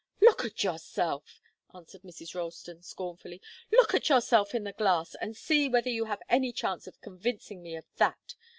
"Look 0.19 0.43
at 0.43 0.63
yourself!" 0.63 1.43
answered 1.75 2.01
Mrs. 2.01 2.33
Ralston, 2.33 2.81
scornfully. 2.81 3.39
"Look 3.71 3.93
at 3.93 4.09
yourself 4.09 4.55
in 4.55 4.63
the 4.63 4.73
glass 4.73 5.13
and 5.21 5.37
see 5.37 5.69
whether 5.69 5.91
you 5.91 6.05
have 6.05 6.23
any 6.27 6.51
chance 6.51 6.87
of 6.87 6.99
convincing 7.01 7.61
me 7.61 7.75
of 7.75 7.85
that. 7.97 8.33